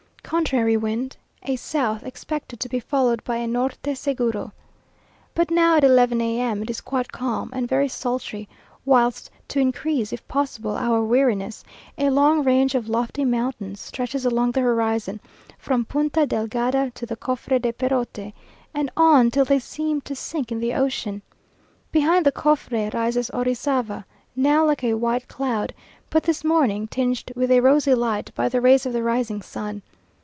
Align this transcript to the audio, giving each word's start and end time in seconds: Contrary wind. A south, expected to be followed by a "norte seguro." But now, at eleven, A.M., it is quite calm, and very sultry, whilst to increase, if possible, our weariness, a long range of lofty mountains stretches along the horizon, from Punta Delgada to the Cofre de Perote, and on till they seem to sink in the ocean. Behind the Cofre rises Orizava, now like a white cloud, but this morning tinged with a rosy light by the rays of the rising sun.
Contrary 0.23 0.77
wind. 0.77 1.17
A 1.43 1.57
south, 1.57 2.03
expected 2.03 2.57
to 2.61 2.69
be 2.69 2.79
followed 2.79 3.21
by 3.25 3.35
a 3.35 3.45
"norte 3.45 3.97
seguro." 3.97 4.53
But 5.35 5.51
now, 5.51 5.75
at 5.75 5.83
eleven, 5.83 6.21
A.M., 6.21 6.61
it 6.63 6.69
is 6.69 6.79
quite 6.79 7.11
calm, 7.11 7.49
and 7.51 7.67
very 7.67 7.89
sultry, 7.89 8.47
whilst 8.85 9.29
to 9.49 9.59
increase, 9.59 10.13
if 10.13 10.25
possible, 10.29 10.71
our 10.77 11.03
weariness, 11.03 11.65
a 11.97 12.09
long 12.11 12.45
range 12.45 12.75
of 12.75 12.87
lofty 12.87 13.25
mountains 13.25 13.81
stretches 13.81 14.25
along 14.25 14.51
the 14.51 14.61
horizon, 14.61 15.19
from 15.57 15.83
Punta 15.83 16.25
Delgada 16.25 16.93
to 16.93 17.05
the 17.05 17.17
Cofre 17.17 17.59
de 17.59 17.73
Perote, 17.73 18.31
and 18.73 18.89
on 18.95 19.31
till 19.31 19.43
they 19.43 19.59
seem 19.59 19.99
to 19.99 20.15
sink 20.15 20.49
in 20.49 20.61
the 20.61 20.73
ocean. 20.73 21.21
Behind 21.91 22.25
the 22.25 22.31
Cofre 22.31 22.89
rises 22.93 23.29
Orizava, 23.33 24.05
now 24.33 24.63
like 24.65 24.85
a 24.85 24.93
white 24.93 25.27
cloud, 25.27 25.73
but 26.09 26.23
this 26.23 26.41
morning 26.45 26.87
tinged 26.87 27.33
with 27.35 27.51
a 27.51 27.59
rosy 27.59 27.93
light 27.93 28.33
by 28.33 28.47
the 28.47 28.61
rays 28.61 28.85
of 28.85 28.93
the 28.93 29.03
rising 29.03 29.41
sun. 29.41 29.81